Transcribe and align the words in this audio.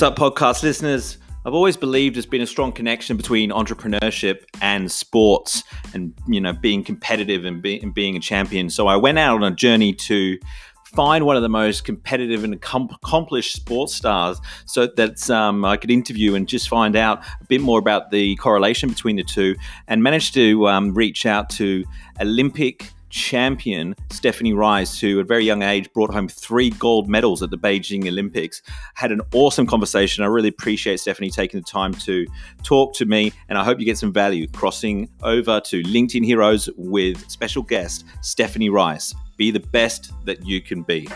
What's 0.00 0.18
up, 0.18 0.32
podcast 0.32 0.62
listeners? 0.62 1.18
I've 1.44 1.52
always 1.52 1.76
believed 1.76 2.16
there's 2.16 2.24
been 2.24 2.40
a 2.40 2.46
strong 2.46 2.72
connection 2.72 3.18
between 3.18 3.50
entrepreneurship 3.50 4.44
and 4.62 4.90
sports 4.90 5.62
and, 5.92 6.14
you 6.26 6.40
know, 6.40 6.54
being 6.54 6.82
competitive 6.82 7.44
and, 7.44 7.60
be, 7.60 7.78
and 7.82 7.92
being 7.92 8.16
a 8.16 8.20
champion. 8.20 8.70
So 8.70 8.86
I 8.86 8.96
went 8.96 9.18
out 9.18 9.42
on 9.42 9.52
a 9.52 9.54
journey 9.54 9.92
to 9.92 10.38
find 10.86 11.26
one 11.26 11.36
of 11.36 11.42
the 11.42 11.50
most 11.50 11.84
competitive 11.84 12.44
and 12.44 12.54
accomplished 12.54 13.52
sports 13.52 13.94
stars 13.94 14.40
so 14.64 14.86
that 14.96 15.28
um, 15.28 15.66
I 15.66 15.76
could 15.76 15.90
interview 15.90 16.34
and 16.34 16.48
just 16.48 16.70
find 16.70 16.96
out 16.96 17.22
a 17.42 17.44
bit 17.44 17.60
more 17.60 17.78
about 17.78 18.10
the 18.10 18.36
correlation 18.36 18.88
between 18.88 19.16
the 19.16 19.22
two 19.22 19.54
and 19.86 20.02
managed 20.02 20.32
to 20.32 20.66
um, 20.66 20.94
reach 20.94 21.26
out 21.26 21.50
to 21.50 21.84
Olympic 22.22 22.90
champion 23.10 23.94
Stephanie 24.10 24.52
Rice, 24.52 24.98
who 24.98 25.18
at 25.18 25.24
a 25.24 25.26
very 25.26 25.44
young 25.44 25.62
age 25.62 25.92
brought 25.92 26.12
home 26.12 26.28
three 26.28 26.70
gold 26.70 27.08
medals 27.08 27.42
at 27.42 27.50
the 27.50 27.58
Beijing 27.58 28.06
Olympics. 28.08 28.62
Had 28.94 29.12
an 29.12 29.20
awesome 29.34 29.66
conversation. 29.66 30.24
I 30.24 30.28
really 30.28 30.48
appreciate 30.48 31.00
Stephanie 31.00 31.30
taking 31.30 31.60
the 31.60 31.66
time 31.66 31.92
to 31.94 32.26
talk 32.62 32.94
to 32.94 33.04
me, 33.04 33.32
and 33.48 33.58
I 33.58 33.64
hope 33.64 33.78
you 33.78 33.84
get 33.84 33.98
some 33.98 34.12
value 34.12 34.46
crossing 34.48 35.08
over 35.22 35.60
to 35.60 35.82
LinkedIn 35.82 36.24
Heroes 36.24 36.68
with 36.76 37.28
special 37.30 37.62
guest 37.62 38.04
Stephanie 38.22 38.70
Rice. 38.70 39.14
Be 39.36 39.50
the 39.50 39.60
best 39.60 40.12
that 40.24 40.46
you 40.46 40.60
can 40.60 40.82
be. 40.82 41.08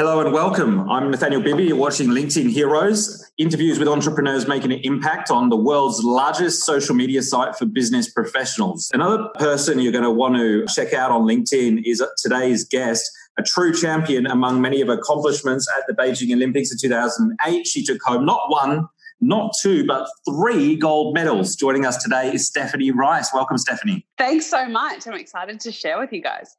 Hello 0.00 0.18
and 0.18 0.32
welcome. 0.32 0.88
I'm 0.88 1.12
Nathanial 1.12 1.44
Bibby. 1.44 1.64
You're 1.64 1.76
watching 1.76 2.08
LinkedIn 2.08 2.48
Heroes, 2.48 3.30
interviews 3.36 3.78
with 3.78 3.86
entrepreneurs 3.86 4.48
making 4.48 4.72
an 4.72 4.80
impact 4.82 5.30
on 5.30 5.50
the 5.50 5.58
world's 5.58 6.02
largest 6.02 6.64
social 6.64 6.94
media 6.94 7.20
site 7.20 7.54
for 7.54 7.66
business 7.66 8.10
professionals. 8.10 8.90
Another 8.94 9.28
person 9.34 9.78
you're 9.78 9.92
going 9.92 10.02
to 10.02 10.10
want 10.10 10.36
to 10.36 10.64
check 10.74 10.94
out 10.94 11.10
on 11.10 11.24
LinkedIn 11.24 11.82
is 11.84 12.02
today's 12.16 12.64
guest, 12.64 13.10
a 13.38 13.42
true 13.42 13.74
champion 13.74 14.26
among 14.26 14.62
many 14.62 14.80
of 14.80 14.88
her 14.88 14.94
accomplishments 14.94 15.68
at 15.76 15.86
the 15.86 15.92
Beijing 15.92 16.32
Olympics 16.34 16.72
in 16.72 16.78
2008. 16.78 17.66
She 17.66 17.84
took 17.84 18.00
home 18.02 18.24
not 18.24 18.40
one, 18.48 18.88
not 19.20 19.52
two, 19.60 19.84
but 19.86 20.08
three 20.26 20.76
gold 20.76 21.12
medals. 21.14 21.54
Joining 21.56 21.84
us 21.84 22.02
today 22.02 22.32
is 22.32 22.46
Stephanie 22.46 22.90
Rice. 22.90 23.34
Welcome, 23.34 23.58
Stephanie. 23.58 24.06
Thanks 24.16 24.46
so 24.46 24.66
much. 24.66 25.06
I'm 25.06 25.12
excited 25.12 25.60
to 25.60 25.70
share 25.70 25.98
with 25.98 26.10
you 26.10 26.22
guys. 26.22 26.56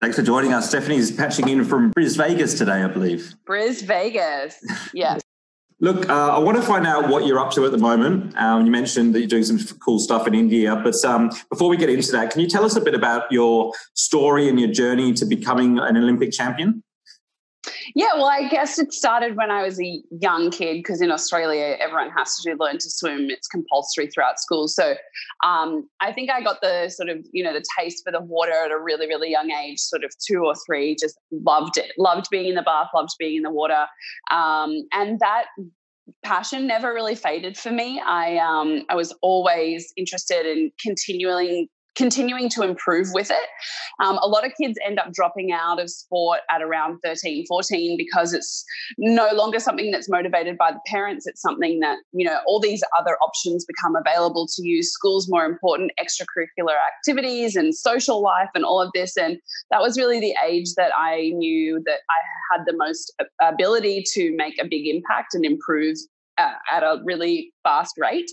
Thanks 0.00 0.16
for 0.16 0.22
joining 0.22 0.54
us. 0.54 0.66
Stephanie's 0.66 1.12
patching 1.12 1.46
in 1.50 1.62
from 1.62 1.90
Bris 1.90 2.16
Vegas 2.16 2.54
today, 2.54 2.82
I 2.82 2.86
believe. 2.86 3.34
Bris 3.44 3.82
Vegas, 3.82 4.58
yes. 4.94 5.20
Look, 5.82 6.08
uh, 6.08 6.36
I 6.36 6.38
want 6.38 6.56
to 6.56 6.62
find 6.62 6.86
out 6.86 7.08
what 7.08 7.26
you're 7.26 7.38
up 7.38 7.52
to 7.52 7.66
at 7.66 7.72
the 7.72 7.78
moment. 7.78 8.34
Um, 8.38 8.64
you 8.64 8.70
mentioned 8.70 9.14
that 9.14 9.20
you're 9.20 9.28
doing 9.28 9.44
some 9.44 9.58
cool 9.78 9.98
stuff 9.98 10.26
in 10.26 10.34
India, 10.34 10.74
but 10.76 10.94
um, 11.04 11.30
before 11.50 11.68
we 11.68 11.76
get 11.76 11.90
into 11.90 12.12
that, 12.12 12.30
can 12.30 12.40
you 12.40 12.48
tell 12.48 12.64
us 12.64 12.76
a 12.76 12.80
bit 12.80 12.94
about 12.94 13.30
your 13.30 13.72
story 13.94 14.48
and 14.48 14.58
your 14.58 14.70
journey 14.70 15.12
to 15.14 15.26
becoming 15.26 15.78
an 15.78 15.98
Olympic 15.98 16.32
champion? 16.32 16.82
Yeah, 17.94 18.14
well, 18.14 18.26
I 18.26 18.48
guess 18.48 18.78
it 18.78 18.92
started 18.92 19.36
when 19.36 19.50
I 19.50 19.62
was 19.62 19.80
a 19.80 20.02
young 20.10 20.50
kid 20.50 20.78
because 20.78 21.02
in 21.02 21.10
Australia, 21.10 21.76
everyone 21.78 22.10
has 22.16 22.36
to 22.36 22.56
learn 22.58 22.78
to 22.78 22.90
swim. 22.90 23.28
It's 23.30 23.48
compulsory 23.48 24.06
throughout 24.08 24.38
school. 24.38 24.66
So 24.68 24.94
um, 25.44 25.88
I 26.00 26.12
think 26.12 26.30
I 26.30 26.40
got 26.40 26.60
the 26.62 26.88
sort 26.88 27.10
of, 27.10 27.18
you 27.32 27.44
know, 27.44 27.52
the 27.52 27.64
taste 27.78 28.02
for 28.04 28.12
the 28.12 28.20
water 28.20 28.52
at 28.52 28.70
a 28.70 28.78
really, 28.78 29.06
really 29.06 29.30
young 29.30 29.50
age, 29.50 29.78
sort 29.78 30.04
of 30.04 30.12
two 30.26 30.44
or 30.44 30.54
three, 30.66 30.96
just 30.98 31.18
loved 31.32 31.76
it. 31.76 31.92
Loved 31.98 32.26
being 32.30 32.48
in 32.48 32.54
the 32.54 32.62
bath, 32.62 32.88
loved 32.94 33.10
being 33.18 33.36
in 33.36 33.42
the 33.42 33.50
water. 33.50 33.86
Um, 34.30 34.86
and 34.92 35.20
that 35.20 35.46
passion 36.22 36.66
never 36.66 36.92
really 36.94 37.14
faded 37.14 37.56
for 37.56 37.70
me. 37.70 38.00
I 38.00 38.38
um, 38.38 38.84
I 38.88 38.94
was 38.94 39.14
always 39.22 39.92
interested 39.96 40.46
in 40.46 40.70
continuing 40.80 41.68
continuing 41.96 42.48
to 42.50 42.62
improve 42.62 43.08
with 43.12 43.30
it. 43.30 43.48
Um, 44.02 44.18
a 44.22 44.28
lot 44.28 44.46
of 44.46 44.52
kids 44.60 44.78
end 44.86 44.98
up 44.98 45.12
dropping 45.12 45.52
out 45.52 45.80
of 45.80 45.90
sport 45.90 46.40
at 46.50 46.62
around 46.62 46.98
13, 47.04 47.46
14 47.46 47.96
because 47.96 48.32
it's 48.32 48.64
no 48.98 49.28
longer 49.32 49.58
something 49.58 49.90
that's 49.90 50.08
motivated 50.08 50.56
by 50.56 50.72
the 50.72 50.80
parents. 50.86 51.26
It's 51.26 51.42
something 51.42 51.80
that, 51.80 51.98
you 52.12 52.24
know, 52.26 52.40
all 52.46 52.60
these 52.60 52.82
other 52.98 53.16
options 53.22 53.64
become 53.64 53.96
available 53.96 54.46
to 54.54 54.66
you. 54.66 54.82
School's 54.82 55.28
more 55.28 55.44
important, 55.44 55.92
extracurricular 56.00 56.74
activities 56.96 57.56
and 57.56 57.74
social 57.74 58.22
life 58.22 58.48
and 58.54 58.64
all 58.64 58.80
of 58.80 58.90
this. 58.94 59.16
And 59.16 59.38
that 59.70 59.80
was 59.80 59.98
really 59.98 60.20
the 60.20 60.34
age 60.46 60.74
that 60.76 60.92
I 60.96 61.32
knew 61.34 61.82
that 61.84 62.00
I 62.08 62.56
had 62.56 62.64
the 62.66 62.76
most 62.76 63.12
ability 63.40 64.04
to 64.12 64.34
make 64.36 64.54
a 64.60 64.66
big 64.68 64.86
impact 64.86 65.34
and 65.34 65.44
improve 65.44 65.96
at 66.72 66.82
a 66.82 67.00
really 67.04 67.52
fast 67.62 67.94
rate. 67.98 68.30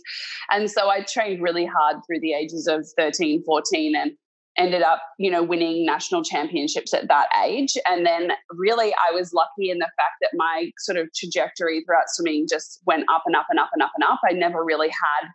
And 0.49 0.69
so 0.69 0.89
I 0.89 1.01
trained 1.01 1.41
really 1.41 1.65
hard 1.65 1.97
through 2.05 2.21
the 2.21 2.33
ages 2.33 2.67
of 2.67 2.87
13, 2.97 3.43
14 3.43 3.95
and 3.95 4.11
ended 4.57 4.81
up, 4.81 5.01
you 5.19 5.29
know, 5.29 5.43
winning 5.43 5.85
national 5.85 6.23
championships 6.23 6.93
at 6.93 7.07
that 7.07 7.27
age. 7.45 7.77
And 7.85 8.05
then 8.05 8.31
really 8.51 8.93
I 8.93 9.13
was 9.13 9.31
lucky 9.33 9.69
in 9.69 9.77
the 9.77 9.85
fact 9.85 10.15
that 10.21 10.31
my 10.33 10.71
sort 10.79 10.97
of 10.97 11.09
trajectory 11.15 11.83
throughout 11.85 12.05
swimming 12.07 12.47
just 12.49 12.79
went 12.85 13.03
up 13.13 13.23
and 13.25 13.35
up 13.35 13.45
and 13.49 13.59
up 13.59 13.69
and 13.73 13.83
up 13.83 13.91
and 13.95 14.03
up. 14.03 14.19
I 14.27 14.33
never 14.33 14.63
really 14.63 14.89
had 14.89 15.29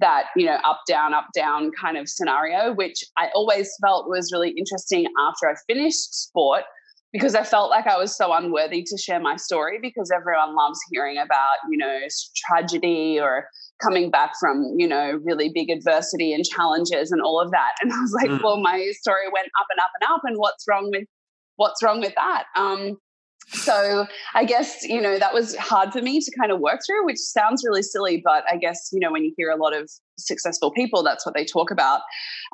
that, 0.00 0.26
you 0.36 0.46
know, 0.46 0.58
up, 0.64 0.80
down, 0.88 1.12
up, 1.12 1.26
down 1.34 1.70
kind 1.78 1.96
of 1.96 2.08
scenario, 2.08 2.72
which 2.72 3.04
I 3.18 3.28
always 3.34 3.70
felt 3.84 4.08
was 4.08 4.30
really 4.32 4.50
interesting 4.50 5.06
after 5.18 5.48
I 5.48 5.54
finished 5.66 6.14
sport 6.14 6.62
because 7.12 7.34
I 7.34 7.44
felt 7.44 7.70
like 7.70 7.86
I 7.86 7.96
was 7.96 8.16
so 8.16 8.32
unworthy 8.32 8.82
to 8.84 8.96
share 8.96 9.20
my 9.20 9.36
story 9.36 9.78
because 9.80 10.10
everyone 10.14 10.56
loves 10.56 10.78
hearing 10.90 11.18
about, 11.18 11.58
you 11.70 11.76
know, 11.76 11.98
tragedy 12.34 13.18
or 13.20 13.46
coming 13.82 14.10
back 14.10 14.32
from, 14.40 14.74
you 14.76 14.88
know, 14.88 15.20
really 15.22 15.50
big 15.54 15.70
adversity 15.70 16.32
and 16.32 16.44
challenges 16.44 17.12
and 17.12 17.20
all 17.20 17.40
of 17.40 17.50
that. 17.50 17.72
And 17.82 17.92
I 17.92 18.00
was 18.00 18.12
like, 18.12 18.30
mm. 18.30 18.42
well, 18.42 18.60
my 18.60 18.90
story 19.00 19.26
went 19.32 19.48
up 19.60 19.66
and 19.70 19.80
up 19.80 19.90
and 20.00 20.10
up 20.10 20.20
and 20.24 20.36
what's 20.38 20.64
wrong 20.68 20.90
with 20.90 21.04
what's 21.56 21.82
wrong 21.82 22.00
with 22.00 22.14
that? 22.16 22.44
Um, 22.56 22.96
so 23.52 24.06
I 24.34 24.44
guess, 24.44 24.82
you 24.82 25.00
know, 25.00 25.18
that 25.18 25.34
was 25.34 25.54
hard 25.56 25.92
for 25.92 26.00
me 26.00 26.20
to 26.20 26.32
kind 26.38 26.50
of 26.50 26.60
work 26.60 26.80
through, 26.86 27.04
which 27.04 27.18
sounds 27.18 27.62
really 27.64 27.82
silly, 27.82 28.20
but 28.24 28.44
I 28.50 28.56
guess, 28.56 28.90
you 28.92 29.00
know, 29.00 29.12
when 29.12 29.24
you 29.24 29.32
hear 29.36 29.50
a 29.50 29.56
lot 29.56 29.76
of 29.76 29.90
successful 30.18 30.70
people, 30.70 31.02
that's 31.02 31.26
what 31.26 31.34
they 31.34 31.44
talk 31.44 31.70
about. 31.70 32.00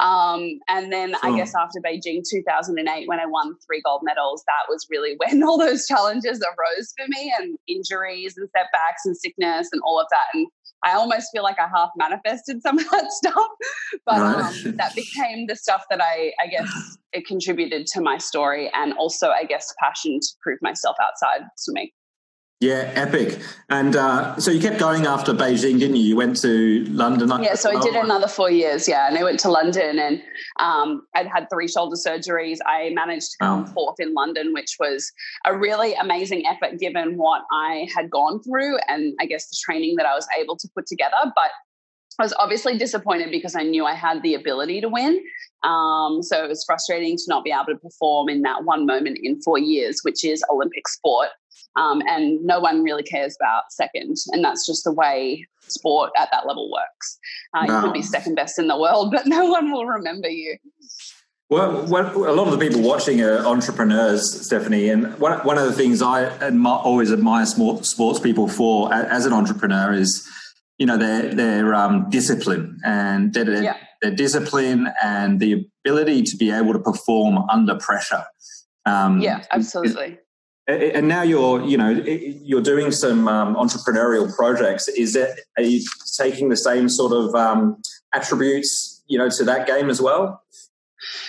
Um, 0.00 0.58
and 0.68 0.92
then. 0.92 1.14
I 1.22 1.36
guess 1.36 1.52
after 1.54 1.80
Beijing 1.80 2.22
2008, 2.28 3.08
when 3.08 3.20
I 3.20 3.26
won 3.26 3.54
three 3.66 3.82
gold 3.84 4.00
medals, 4.04 4.42
that 4.46 4.70
was 4.70 4.86
really 4.90 5.16
when 5.24 5.42
all 5.42 5.58
those 5.58 5.86
challenges 5.86 6.40
arose 6.40 6.92
for 6.96 7.06
me 7.08 7.32
and 7.38 7.56
injuries 7.68 8.36
and 8.36 8.48
setbacks 8.56 9.04
and 9.04 9.16
sickness 9.16 9.68
and 9.72 9.82
all 9.84 10.00
of 10.00 10.06
that. 10.10 10.24
And 10.34 10.46
I 10.84 10.92
almost 10.92 11.28
feel 11.32 11.42
like 11.42 11.58
I 11.58 11.68
half 11.68 11.90
manifested 11.96 12.62
some 12.62 12.78
of 12.78 12.88
that 12.90 13.06
stuff, 13.10 13.48
but 14.06 14.18
um, 14.18 14.76
that 14.76 14.94
became 14.94 15.46
the 15.46 15.56
stuff 15.56 15.84
that 15.90 16.00
I, 16.00 16.32
I 16.42 16.46
guess, 16.46 16.98
it 17.12 17.26
contributed 17.26 17.86
to 17.88 18.00
my 18.00 18.18
story 18.18 18.70
and 18.74 18.92
also, 18.94 19.28
I 19.30 19.44
guess, 19.44 19.74
passion 19.80 20.20
to 20.20 20.28
prove 20.42 20.58
myself 20.62 20.96
outside 21.02 21.46
swimming. 21.56 21.90
Yeah, 22.60 22.90
epic. 22.96 23.40
And 23.68 23.94
uh, 23.94 24.40
so 24.40 24.50
you 24.50 24.60
kept 24.60 24.80
going 24.80 25.06
after 25.06 25.32
Beijing, 25.32 25.78
didn't 25.78 25.94
you? 25.94 26.02
You 26.02 26.16
went 26.16 26.40
to 26.42 26.84
London. 26.86 27.30
Yeah, 27.40 27.54
so 27.54 27.70
I 27.70 27.80
did 27.80 27.94
another 27.94 28.26
four 28.26 28.50
years. 28.50 28.88
Yeah, 28.88 29.06
and 29.06 29.16
I 29.16 29.22
went 29.22 29.38
to 29.40 29.48
London, 29.48 30.00
and 30.00 30.20
um, 30.58 31.06
I'd 31.14 31.28
had 31.28 31.46
three 31.52 31.68
shoulder 31.68 31.94
surgeries. 31.94 32.58
I 32.66 32.90
managed 32.94 33.30
to 33.32 33.38
come 33.38 33.64
oh. 33.68 33.72
fourth 33.72 34.00
in 34.00 34.12
London, 34.12 34.52
which 34.52 34.76
was 34.80 35.12
a 35.44 35.56
really 35.56 35.94
amazing 35.94 36.46
effort 36.46 36.80
given 36.80 37.16
what 37.16 37.42
I 37.52 37.86
had 37.94 38.10
gone 38.10 38.42
through, 38.42 38.78
and 38.88 39.14
I 39.20 39.26
guess 39.26 39.46
the 39.46 39.56
training 39.64 39.94
that 39.96 40.06
I 40.06 40.14
was 40.16 40.26
able 40.36 40.56
to 40.56 40.68
put 40.74 40.86
together. 40.86 41.16
But 41.36 41.50
I 42.18 42.24
was 42.24 42.34
obviously 42.38 42.76
disappointed 42.76 43.30
because 43.30 43.54
I 43.54 43.62
knew 43.62 43.84
I 43.84 43.94
had 43.94 44.22
the 44.22 44.34
ability 44.34 44.80
to 44.80 44.88
win. 44.88 45.22
Um, 45.62 46.22
so 46.22 46.44
it 46.44 46.48
was 46.48 46.64
frustrating 46.64 47.16
to 47.16 47.22
not 47.28 47.44
be 47.44 47.52
able 47.52 47.66
to 47.66 47.76
perform 47.76 48.28
in 48.28 48.42
that 48.42 48.64
one 48.64 48.86
moment 48.86 49.18
in 49.22 49.40
four 49.42 49.58
years, 49.58 50.00
which 50.02 50.24
is 50.24 50.42
Olympic 50.50 50.88
sport. 50.88 51.28
Um, 51.76 52.02
and 52.08 52.44
no 52.44 52.58
one 52.58 52.82
really 52.82 53.04
cares 53.04 53.36
about 53.40 53.70
second. 53.70 54.16
And 54.32 54.44
that's 54.44 54.66
just 54.66 54.82
the 54.82 54.92
way 54.92 55.46
sport 55.68 56.10
at 56.18 56.28
that 56.32 56.46
level 56.46 56.72
works. 56.72 57.18
Uh, 57.54 57.66
no. 57.66 57.76
You 57.76 57.82
can 57.82 57.92
be 57.92 58.02
second 58.02 58.34
best 58.34 58.58
in 58.58 58.66
the 58.66 58.78
world, 58.78 59.12
but 59.12 59.26
no 59.26 59.44
one 59.46 59.70
will 59.70 59.86
remember 59.86 60.28
you. 60.28 60.56
Well, 61.50 61.80
a 61.80 62.34
lot 62.34 62.46
of 62.46 62.50
the 62.50 62.58
people 62.58 62.82
watching 62.82 63.22
are 63.22 63.38
entrepreneurs, 63.38 64.44
Stephanie, 64.44 64.90
and 64.90 65.18
one, 65.18 65.38
one 65.46 65.56
of 65.56 65.64
the 65.64 65.72
things 65.72 66.02
I 66.02 66.28
admi- 66.40 66.84
always 66.84 67.10
admire 67.10 67.46
sports 67.46 68.20
people 68.20 68.48
for 68.48 68.92
as 68.92 69.24
an 69.24 69.32
entrepreneur 69.32 69.94
is, 69.94 70.28
you 70.78 70.86
know, 70.86 70.96
their 70.96 71.34
their 71.34 71.74
um, 71.74 72.08
discipline 72.10 72.78
and 72.84 73.34
their, 73.34 73.62
yeah. 73.62 73.76
their 74.02 74.14
discipline 74.14 74.88
and 75.02 75.40
the 75.40 75.66
ability 75.84 76.22
to 76.22 76.36
be 76.36 76.50
able 76.50 76.72
to 76.72 76.78
perform 76.78 77.38
under 77.50 77.76
pressure. 77.76 78.24
Um, 78.86 79.20
yeah, 79.20 79.44
absolutely 79.50 80.18
and 80.68 81.08
now 81.08 81.22
you're 81.22 81.62
you 81.64 81.76
know 81.76 81.88
you're 81.88 82.62
doing 82.62 82.92
some 82.92 83.26
um, 83.26 83.56
entrepreneurial 83.56 84.34
projects 84.36 84.86
is 84.88 85.14
that 85.14 85.40
are 85.56 85.62
you 85.62 85.82
taking 86.16 86.50
the 86.50 86.56
same 86.56 86.88
sort 86.88 87.12
of 87.12 87.34
um, 87.34 87.80
attributes 88.14 89.02
you 89.06 89.18
know 89.18 89.30
to 89.30 89.44
that 89.44 89.66
game 89.66 89.88
as 89.88 90.00
well 90.00 90.42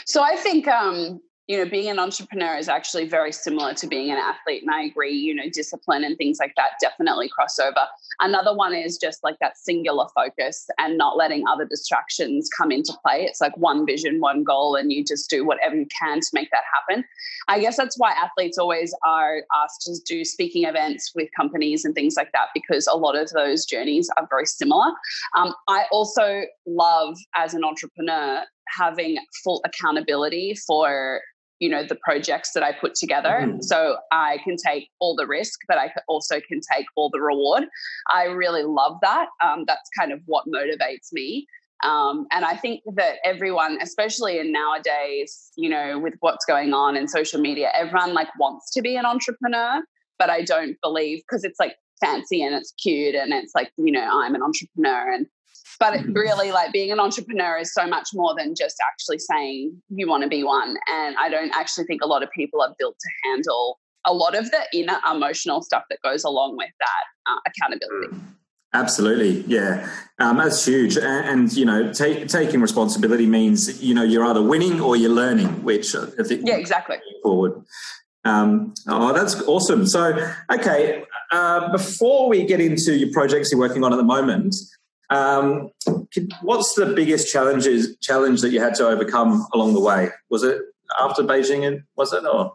so 0.05 0.21
i 0.21 0.35
think 0.35 0.67
um, 0.67 1.21
you 1.49 1.57
know, 1.57 1.67
being 1.67 1.89
an 1.89 1.97
entrepreneur 1.97 2.55
is 2.55 2.69
actually 2.69 3.07
very 3.07 3.31
similar 3.31 3.73
to 3.73 3.87
being 3.87 4.11
an 4.11 4.17
athlete. 4.17 4.61
And 4.61 4.69
I 4.69 4.83
agree, 4.83 5.15
you 5.15 5.33
know, 5.33 5.49
discipline 5.51 6.03
and 6.03 6.15
things 6.15 6.37
like 6.39 6.53
that 6.57 6.73
definitely 6.79 7.27
cross 7.27 7.57
over. 7.57 7.87
Another 8.19 8.55
one 8.55 8.75
is 8.75 8.99
just 8.99 9.23
like 9.23 9.35
that 9.41 9.57
singular 9.57 10.05
focus 10.13 10.67
and 10.77 10.95
not 10.95 11.17
letting 11.17 11.47
other 11.47 11.65
distractions 11.65 12.51
come 12.55 12.71
into 12.71 12.93
play. 13.03 13.23
It's 13.23 13.41
like 13.41 13.57
one 13.57 13.83
vision, 13.83 14.19
one 14.19 14.43
goal, 14.43 14.75
and 14.75 14.93
you 14.93 15.03
just 15.03 15.27
do 15.27 15.43
whatever 15.43 15.75
you 15.75 15.87
can 15.87 16.19
to 16.19 16.27
make 16.33 16.51
that 16.51 16.61
happen. 16.71 17.03
I 17.47 17.59
guess 17.59 17.77
that's 17.77 17.97
why 17.97 18.11
athletes 18.11 18.59
always 18.59 18.95
are 19.03 19.41
asked 19.63 19.81
to 19.87 19.95
do 20.05 20.23
speaking 20.23 20.65
events 20.65 21.13
with 21.15 21.29
companies 21.35 21.83
and 21.83 21.95
things 21.95 22.13
like 22.15 22.31
that, 22.33 22.49
because 22.53 22.85
a 22.85 22.95
lot 22.95 23.17
of 23.17 23.27
those 23.31 23.65
journeys 23.65 24.07
are 24.17 24.27
very 24.29 24.45
similar. 24.45 24.91
Um, 25.35 25.55
I 25.67 25.85
also 25.91 26.43
love 26.67 27.17
as 27.35 27.55
an 27.55 27.63
entrepreneur 27.63 28.43
having 28.67 29.17
full 29.43 29.63
accountability 29.65 30.53
for 30.67 31.21
you 31.59 31.69
know 31.69 31.83
the 31.83 31.95
projects 31.95 32.51
that 32.53 32.63
i 32.63 32.71
put 32.71 32.95
together. 32.95 33.41
Mm-hmm. 33.41 33.61
so 33.61 33.97
i 34.11 34.37
can 34.43 34.55
take 34.55 34.89
all 34.99 35.15
the 35.15 35.27
risk 35.27 35.59
but 35.67 35.77
i 35.77 35.91
also 36.07 36.39
can 36.47 36.59
take 36.75 36.85
all 36.95 37.09
the 37.09 37.21
reward. 37.21 37.65
I 38.11 38.25
really 38.25 38.63
love 38.63 38.97
that. 39.01 39.27
Um, 39.43 39.65
that's 39.67 39.89
kind 39.97 40.11
of 40.11 40.21
what 40.25 40.45
motivates 40.47 41.11
me. 41.11 41.47
Um, 41.83 42.27
and 42.31 42.43
i 42.43 42.55
think 42.55 42.81
that 42.95 43.15
everyone 43.23 43.77
especially 43.81 44.37
in 44.37 44.51
nowadays 44.51 45.51
you 45.55 45.69
know 45.69 45.97
with 45.97 46.15
what's 46.19 46.45
going 46.45 46.73
on 46.73 46.97
in 46.97 47.07
social 47.07 47.39
media 47.39 47.71
everyone 47.73 48.13
like 48.13 48.27
wants 48.37 48.71
to 48.71 48.81
be 48.81 48.97
an 48.97 49.05
entrepreneur 49.05 49.81
but 50.17 50.29
i 50.29 50.41
don't 50.41 50.75
believe 50.81 51.19
because 51.19 51.45
it's 51.45 51.57
like 51.57 51.75
fancy 52.01 52.43
and 52.43 52.53
it's 52.53 52.73
cute 52.73 53.15
and 53.15 53.31
it's 53.33 53.53
like 53.55 53.71
you 53.77 53.93
know 53.93 54.07
i'm 54.21 54.35
an 54.35 54.41
entrepreneur 54.41 55.09
and 55.13 55.25
but 55.79 55.93
it 55.93 56.05
really 56.13 56.51
like 56.51 56.73
being 56.73 56.91
an 56.91 56.99
entrepreneur 56.99 57.57
is 57.57 57.73
so 57.73 57.87
much 57.87 58.09
more 58.13 58.35
than 58.37 58.53
just 58.55 58.77
actually 58.91 59.17
saying 59.17 59.81
you 59.89 60.07
want 60.07 60.23
to 60.23 60.29
be 60.29 60.43
one 60.43 60.77
and 60.87 61.15
i 61.19 61.29
don't 61.29 61.51
actually 61.53 61.85
think 61.85 62.01
a 62.01 62.07
lot 62.07 62.23
of 62.23 62.29
people 62.31 62.61
are 62.61 62.75
built 62.77 62.95
to 62.99 63.29
handle 63.29 63.79
a 64.05 64.13
lot 64.13 64.35
of 64.35 64.49
the 64.51 64.59
inner 64.73 64.97
emotional 65.11 65.61
stuff 65.61 65.83
that 65.89 65.99
goes 66.03 66.23
along 66.23 66.55
with 66.57 66.71
that 66.79 67.31
uh, 67.31 67.39
accountability 67.47 68.15
Absolutely, 68.71 69.41
yeah, 69.47 69.89
um, 70.19 70.37
that's 70.37 70.63
huge. 70.63 70.95
And, 70.95 71.27
and 71.27 71.53
you 71.53 71.65
know, 71.65 71.91
take, 71.91 72.27
taking 72.27 72.61
responsibility 72.61 73.25
means 73.25 73.81
you 73.81 73.95
know 73.95 74.03
you're 74.03 74.23
either 74.25 74.43
winning 74.43 74.79
or 74.79 74.95
you're 74.95 75.09
learning, 75.09 75.63
which 75.63 75.95
I 75.95 76.05
think 76.23 76.45
yeah, 76.45 76.57
exactly 76.57 76.97
forward. 77.23 77.63
Um, 78.25 78.75
oh, 78.87 79.11
that's 79.13 79.41
awesome. 79.43 79.87
So, 79.87 80.17
okay, 80.51 81.03
uh, 81.31 81.71
before 81.71 82.29
we 82.29 82.45
get 82.45 82.59
into 82.59 82.95
your 82.95 83.11
projects 83.11 83.51
you're 83.51 83.59
working 83.59 83.83
on 83.83 83.91
at 83.91 83.95
the 83.95 84.03
moment, 84.03 84.55
um, 85.09 85.69
what's 86.41 86.73
the 86.75 86.93
biggest 86.95 87.31
challenges 87.31 87.97
challenge 87.97 88.41
that 88.41 88.51
you 88.51 88.61
had 88.61 88.75
to 88.75 88.87
overcome 88.87 89.45
along 89.53 89.73
the 89.73 89.79
way? 89.79 90.09
Was 90.29 90.43
it 90.43 90.61
after 90.99 91.23
Beijing? 91.23 91.67
And 91.67 91.83
was 91.95 92.13
it 92.13 92.23
or? 92.25 92.53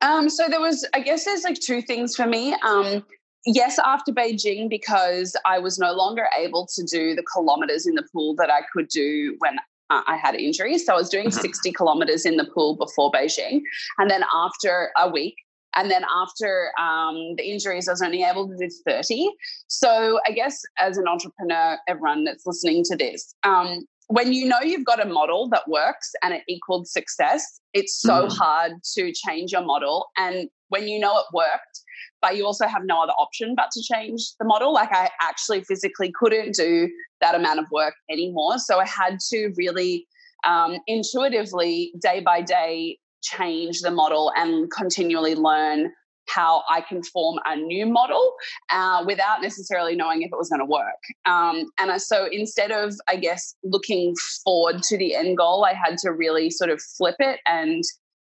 Um, 0.00 0.28
so 0.28 0.48
there 0.48 0.60
was, 0.60 0.86
I 0.94 1.00
guess, 1.00 1.24
there's 1.24 1.44
like 1.44 1.60
two 1.60 1.82
things 1.82 2.14
for 2.14 2.26
me. 2.26 2.54
Um, 2.62 3.04
yes, 3.46 3.78
after 3.78 4.12
Beijing, 4.12 4.68
because 4.68 5.36
I 5.46 5.58
was 5.58 5.78
no 5.78 5.92
longer 5.92 6.28
able 6.38 6.66
to 6.74 6.82
do 6.84 7.14
the 7.14 7.22
kilometers 7.22 7.86
in 7.86 7.94
the 7.94 8.06
pool 8.12 8.34
that 8.36 8.50
I 8.50 8.60
could 8.72 8.88
do 8.88 9.36
when 9.38 9.58
I 9.90 10.16
had 10.16 10.34
injuries. 10.34 10.86
So 10.86 10.94
I 10.94 10.96
was 10.96 11.08
doing 11.08 11.28
mm-hmm. 11.28 11.40
60 11.40 11.72
kilometers 11.72 12.24
in 12.24 12.36
the 12.36 12.44
pool 12.44 12.76
before 12.76 13.12
Beijing. 13.12 13.60
And 13.98 14.10
then 14.10 14.24
after 14.34 14.90
a 14.98 15.08
week, 15.08 15.36
and 15.76 15.90
then 15.90 16.04
after 16.04 16.70
um, 16.80 17.34
the 17.36 17.44
injuries, 17.44 17.88
I 17.88 17.92
was 17.92 18.02
only 18.02 18.22
able 18.22 18.48
to 18.48 18.56
do 18.56 18.68
30. 18.86 19.28
So 19.68 20.20
I 20.26 20.32
guess 20.32 20.60
as 20.78 20.98
an 20.98 21.08
entrepreneur, 21.08 21.78
everyone 21.88 22.24
that's 22.24 22.46
listening 22.46 22.84
to 22.84 22.96
this, 22.96 23.34
um, 23.42 23.80
when 24.08 24.32
you 24.32 24.46
know 24.46 24.60
you've 24.60 24.84
got 24.84 25.04
a 25.04 25.08
model 25.08 25.48
that 25.48 25.66
works 25.66 26.12
and 26.22 26.34
it 26.34 26.42
equaled 26.48 26.86
success, 26.86 27.60
it's 27.72 28.00
so 28.00 28.26
mm. 28.26 28.36
hard 28.36 28.72
to 28.94 29.12
change 29.12 29.52
your 29.52 29.64
model. 29.64 30.08
And 30.16 30.48
when 30.68 30.88
you 30.88 30.98
know 30.98 31.18
it 31.18 31.24
worked, 31.32 31.80
but 32.20 32.36
you 32.36 32.44
also 32.44 32.66
have 32.66 32.82
no 32.84 33.02
other 33.02 33.12
option 33.12 33.54
but 33.56 33.70
to 33.72 33.82
change 33.82 34.20
the 34.38 34.44
model. 34.44 34.72
Like 34.72 34.92
I 34.92 35.10
actually 35.20 35.62
physically 35.64 36.12
couldn't 36.18 36.54
do 36.54 36.88
that 37.20 37.34
amount 37.34 37.60
of 37.60 37.66
work 37.70 37.94
anymore. 38.10 38.58
So 38.58 38.78
I 38.78 38.86
had 38.86 39.18
to 39.30 39.52
really 39.56 40.06
um, 40.46 40.78
intuitively, 40.86 41.92
day 42.00 42.20
by 42.20 42.42
day, 42.42 42.98
change 43.24 43.80
the 43.80 43.90
model 43.90 44.32
and 44.36 44.70
continually 44.70 45.34
learn 45.34 45.90
how 46.26 46.62
I 46.70 46.80
can 46.80 47.02
form 47.02 47.38
a 47.44 47.56
new 47.56 47.86
model 47.86 48.34
uh, 48.70 49.04
without 49.06 49.42
necessarily 49.42 49.94
knowing 49.94 50.22
if 50.22 50.30
it 50.32 50.38
was 50.38 50.48
going 50.48 50.60
to 50.60 50.66
work. 50.66 51.02
Um, 51.26 51.66
and 51.78 52.00
so 52.00 52.28
instead 52.30 52.70
of, 52.70 52.94
I 53.08 53.16
guess, 53.16 53.54
looking 53.62 54.14
forward 54.42 54.82
to 54.84 54.96
the 54.96 55.14
end 55.14 55.36
goal, 55.36 55.64
I 55.64 55.74
had 55.74 55.98
to 55.98 56.12
really 56.12 56.50
sort 56.50 56.70
of 56.70 56.80
flip 56.80 57.16
it 57.18 57.40
and 57.46 57.82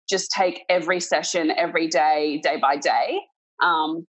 just 0.08 0.30
take 0.30 0.64
every 0.68 1.00
session 1.00 1.52
every 1.56 1.88
day, 1.88 2.40
day 2.42 2.58
by 2.60 2.76
day. 2.76 3.20
Um, 3.62 4.06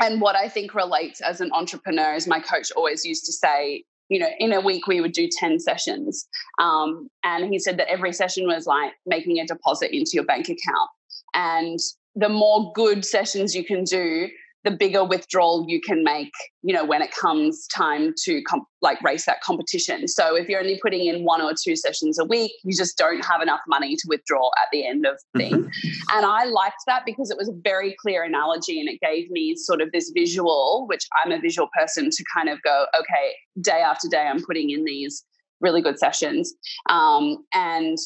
and 0.00 0.20
what 0.20 0.36
I 0.36 0.48
think 0.48 0.74
relates 0.74 1.20
as 1.20 1.40
an 1.40 1.50
entrepreneur 1.52 2.14
is 2.14 2.26
my 2.26 2.40
coach 2.40 2.70
always 2.76 3.04
used 3.04 3.24
to 3.26 3.32
say, 3.32 3.84
you 4.08 4.18
know, 4.18 4.28
in 4.38 4.52
a 4.52 4.60
week 4.60 4.86
we 4.86 5.00
would 5.00 5.12
do 5.12 5.28
10 5.30 5.58
sessions. 5.58 6.26
Um, 6.60 7.08
and 7.24 7.52
he 7.52 7.58
said 7.58 7.78
that 7.78 7.90
every 7.90 8.12
session 8.12 8.46
was 8.46 8.66
like 8.66 8.92
making 9.04 9.38
a 9.38 9.46
deposit 9.46 9.94
into 9.94 10.12
your 10.14 10.24
bank 10.24 10.48
account. 10.48 10.90
And 11.34 11.78
the 12.14 12.28
more 12.28 12.72
good 12.74 13.04
sessions 13.04 13.54
you 13.54 13.64
can 13.64 13.84
do, 13.84 14.28
the 14.66 14.72
bigger 14.72 15.04
withdrawal 15.04 15.64
you 15.68 15.80
can 15.80 16.02
make, 16.02 16.32
you 16.62 16.74
know, 16.74 16.84
when 16.84 17.00
it 17.00 17.12
comes 17.12 17.68
time 17.68 18.12
to 18.24 18.42
comp- 18.42 18.66
like 18.82 19.00
race 19.00 19.24
that 19.24 19.40
competition. 19.40 20.08
So 20.08 20.34
if 20.34 20.48
you're 20.48 20.60
only 20.60 20.78
putting 20.82 21.06
in 21.06 21.24
one 21.24 21.40
or 21.40 21.52
two 21.54 21.76
sessions 21.76 22.18
a 22.18 22.24
week, 22.24 22.50
you 22.64 22.76
just 22.76 22.98
don't 22.98 23.24
have 23.24 23.40
enough 23.40 23.60
money 23.68 23.94
to 23.94 24.02
withdraw 24.08 24.50
at 24.58 24.66
the 24.72 24.84
end 24.84 25.06
of 25.06 25.20
the 25.32 25.40
thing. 25.40 25.52
Mm-hmm. 25.52 26.16
and 26.16 26.26
I 26.26 26.44
liked 26.44 26.82
that 26.88 27.04
because 27.06 27.30
it 27.30 27.36
was 27.38 27.48
a 27.48 27.54
very 27.62 27.94
clear 28.02 28.24
analogy 28.24 28.80
and 28.80 28.88
it 28.88 28.98
gave 29.00 29.30
me 29.30 29.54
sort 29.54 29.80
of 29.80 29.92
this 29.92 30.10
visual, 30.12 30.86
which 30.88 31.06
I'm 31.24 31.30
a 31.30 31.40
visual 31.40 31.68
person 31.78 32.10
to 32.10 32.24
kind 32.34 32.48
of 32.48 32.60
go, 32.62 32.86
okay, 32.98 33.34
day 33.60 33.80
after 33.80 34.08
day, 34.08 34.26
I'm 34.26 34.42
putting 34.44 34.70
in 34.70 34.84
these 34.84 35.24
really 35.60 35.80
good 35.80 35.98
sessions. 35.98 36.52
Um, 36.90 37.44
and 37.54 37.96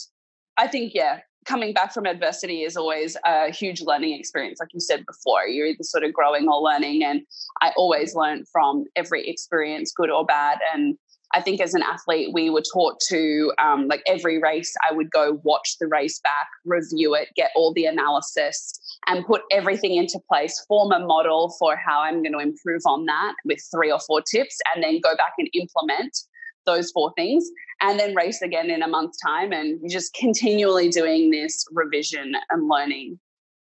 I 0.59 0.69
think, 0.69 0.93
yeah, 0.95 1.21
coming 1.47 1.73
back 1.73 1.93
from 1.93 2.07
adversity 2.07 2.63
is 2.63 2.77
always 2.77 3.17
a 3.25 3.51
huge 3.51 3.81
learning 3.81 4.19
experience. 4.19 4.59
Like 4.61 4.71
you 4.73 4.81
said 4.81 5.05
before, 5.07 5.47
you're 5.47 5.67
either 5.67 5.83
sort 5.83 6.05
of 6.05 6.13
growing 6.13 6.49
or 6.49 6.61
learning. 6.61 7.03
And 7.05 7.23
I 7.63 7.73
always 7.77 8.15
learn 8.15 8.45
from 8.53 8.85
every 8.97 9.27
experience, 9.29 9.93
good 9.97 10.11
or 10.11 10.25
bad. 10.25 10.59
And 10.75 10.97
I 11.33 11.41
think 11.41 11.61
as 11.61 11.75
an 11.75 11.83
athlete, 11.83 12.31
we 12.33 12.51
were 12.51 12.63
taught 12.73 12.99
to, 13.09 13.53
um, 13.59 13.87
like 13.87 14.03
every 14.07 14.41
race, 14.41 14.75
I 14.89 14.93
would 14.93 15.11
go 15.11 15.41
watch 15.45 15.77
the 15.79 15.87
race 15.87 16.19
back, 16.21 16.49
review 16.65 17.15
it, 17.15 17.29
get 17.37 17.53
all 17.55 17.73
the 17.73 17.87
analysis, 17.87 18.79
and 19.07 19.25
put 19.25 19.43
everything 19.53 19.95
into 19.95 20.19
place, 20.29 20.63
form 20.67 20.91
a 20.93 20.99
model 20.99 21.55
for 21.59 21.77
how 21.77 22.01
I'm 22.01 22.23
going 22.23 22.33
to 22.33 22.41
improve 22.41 22.83
on 22.85 23.07
that 23.07 23.35
with 23.45 23.61
three 23.73 23.93
or 23.93 24.01
four 24.01 24.23
tips, 24.23 24.59
and 24.75 24.83
then 24.83 25.01
go 25.01 25.17
back 25.17 25.35
and 25.39 25.49
implement 25.55 26.19
those 26.67 26.91
four 26.91 27.13
things 27.17 27.49
and 27.81 27.99
then 27.99 28.15
race 28.15 28.43
again 28.43 28.71
in 28.71 28.83
a 28.83 28.89
month's 28.89 29.19
time 29.19 29.53
and 29.53 29.81
you're 29.81 29.91
just 29.91 30.15
continually 30.15 30.89
doing 30.89 31.31
this 31.31 31.67
revision 31.73 32.35
and 32.51 32.69
learning. 32.69 33.19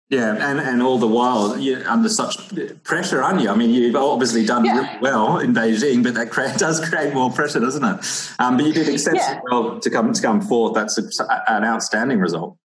Yeah 0.09 0.35
and 0.35 0.59
and 0.59 0.83
all 0.83 0.99
the 0.99 1.07
while 1.07 1.57
you're 1.57 1.87
under 1.89 2.09
such 2.09 2.37
pressure 2.83 3.23
aren't 3.23 3.41
you? 3.41 3.49
I 3.49 3.55
mean 3.55 3.71
you've 3.71 3.95
obviously 3.95 4.45
done 4.45 4.63
yeah. 4.63 4.77
really 4.77 4.99
well 5.01 5.39
in 5.39 5.53
beijing 5.53 6.03
but 6.03 6.13
that 6.13 6.31
does 6.57 6.87
create 6.87 7.13
more 7.13 7.31
pressure 7.31 7.59
doesn't 7.59 7.83
it? 7.83 8.31
Um, 8.39 8.57
but 8.57 8.65
you 8.65 8.73
did 8.73 8.87
exceptionally 8.87 9.33
yeah. 9.33 9.41
well 9.51 9.79
to 9.79 9.89
come 9.89 10.13
to 10.13 10.21
come 10.21 10.41
fourth. 10.41 10.75
That's 10.75 10.97
a, 11.19 11.51
an 11.51 11.63
outstanding 11.63 12.19
result 12.19 12.57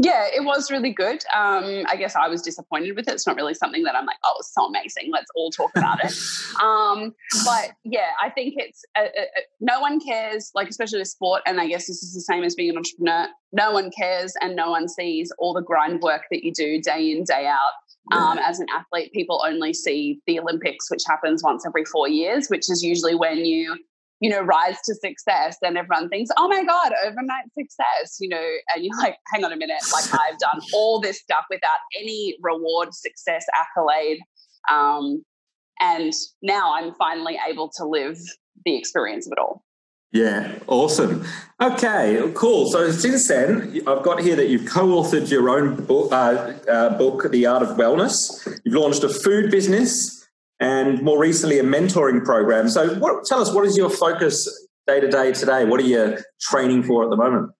yeah, 0.00 0.26
it 0.32 0.44
was 0.44 0.70
really 0.70 0.92
good. 0.92 1.24
Um, 1.34 1.84
I 1.88 1.96
guess 1.98 2.14
I 2.14 2.28
was 2.28 2.40
disappointed 2.40 2.94
with 2.94 3.08
it. 3.08 3.14
It's 3.14 3.26
not 3.26 3.34
really 3.34 3.54
something 3.54 3.82
that 3.82 3.96
I'm 3.96 4.06
like, 4.06 4.18
oh, 4.24 4.34
it's 4.38 4.54
so 4.54 4.66
amazing. 4.66 5.10
Let's 5.12 5.30
all 5.34 5.50
talk 5.50 5.72
about 5.76 5.98
it. 6.04 6.12
um, 6.62 7.14
but 7.44 7.72
yeah, 7.84 8.10
I 8.22 8.30
think 8.30 8.54
it's 8.58 8.84
uh, 8.96 9.02
uh, 9.02 9.22
uh, 9.22 9.40
no 9.60 9.80
one 9.80 9.98
cares, 9.98 10.52
like 10.54 10.68
especially 10.68 11.00
with 11.00 11.08
sport. 11.08 11.42
And 11.46 11.60
I 11.60 11.66
guess 11.66 11.88
this 11.88 12.04
is 12.04 12.14
the 12.14 12.20
same 12.20 12.44
as 12.44 12.54
being 12.54 12.70
an 12.70 12.76
entrepreneur. 12.76 13.26
No 13.50 13.72
one 13.72 13.90
cares, 13.90 14.34
and 14.40 14.54
no 14.54 14.70
one 14.70 14.88
sees 14.88 15.32
all 15.38 15.52
the 15.52 15.62
grind 15.62 16.00
work 16.00 16.22
that 16.30 16.44
you 16.44 16.52
do 16.52 16.80
day 16.80 17.10
in 17.10 17.24
day 17.24 17.46
out. 17.46 18.16
Um, 18.16 18.38
as 18.38 18.58
an 18.58 18.66
athlete, 18.74 19.12
people 19.12 19.42
only 19.44 19.74
see 19.74 20.20
the 20.26 20.40
Olympics, 20.40 20.90
which 20.90 21.02
happens 21.06 21.42
once 21.42 21.66
every 21.66 21.84
four 21.84 22.08
years, 22.08 22.48
which 22.48 22.70
is 22.70 22.82
usually 22.82 23.14
when 23.14 23.44
you 23.44 23.76
you 24.20 24.28
know, 24.28 24.40
rise 24.40 24.76
to 24.84 24.94
success, 24.94 25.56
then 25.62 25.76
everyone 25.76 26.08
thinks, 26.08 26.30
oh 26.36 26.48
my 26.48 26.64
God, 26.64 26.92
overnight 27.06 27.44
success, 27.56 28.16
you 28.20 28.28
know, 28.28 28.42
and 28.74 28.84
you're 28.84 28.96
like, 28.98 29.16
hang 29.32 29.44
on 29.44 29.52
a 29.52 29.56
minute, 29.56 29.78
like 29.92 30.12
I've 30.12 30.38
done 30.38 30.60
all 30.74 31.00
this 31.00 31.20
stuff 31.20 31.44
without 31.50 31.78
any 31.98 32.36
reward, 32.42 32.92
success, 32.92 33.44
accolade. 33.54 34.18
Um, 34.70 35.24
and 35.80 36.12
now 36.42 36.74
I'm 36.74 36.94
finally 36.94 37.38
able 37.48 37.70
to 37.76 37.84
live 37.84 38.18
the 38.64 38.76
experience 38.76 39.26
of 39.26 39.32
it 39.32 39.38
all. 39.38 39.62
Yeah, 40.10 40.58
awesome. 40.66 41.24
Okay, 41.60 42.32
cool. 42.34 42.70
So 42.70 42.90
since 42.90 43.28
then, 43.28 43.82
I've 43.86 44.02
got 44.02 44.20
here 44.20 44.36
that 44.36 44.48
you've 44.48 44.68
co-authored 44.68 45.30
your 45.30 45.50
own 45.50 45.84
book, 45.84 46.10
uh, 46.10 46.54
uh, 46.68 46.96
book 46.96 47.30
The 47.30 47.44
Art 47.44 47.62
of 47.62 47.76
Wellness. 47.76 48.58
You've 48.64 48.74
launched 48.74 49.04
a 49.04 49.10
food 49.10 49.50
business 49.50 50.17
and 50.60 51.02
more 51.02 51.18
recently 51.18 51.58
a 51.58 51.62
mentoring 51.62 52.24
program. 52.24 52.68
So, 52.68 52.94
what, 52.96 53.24
tell 53.24 53.40
us 53.40 53.52
what 53.52 53.64
is 53.64 53.76
your 53.76 53.90
focus 53.90 54.68
day 54.86 55.00
to 55.00 55.08
day 55.08 55.32
today? 55.32 55.64
What 55.64 55.80
are 55.80 55.84
you 55.84 56.18
training 56.40 56.82
for 56.82 57.04
at 57.04 57.10
the 57.10 57.16
moment? 57.16 57.52